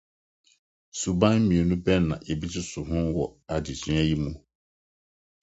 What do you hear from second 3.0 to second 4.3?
wɔ adesua yi